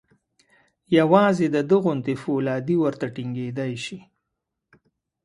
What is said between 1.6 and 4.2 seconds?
ده غوندې فولادي ورته ټینګېدای شي.